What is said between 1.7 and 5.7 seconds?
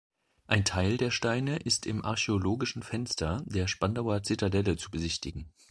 im Archäologischen Fenster der Spandauer Zitadelle zu besichtigen.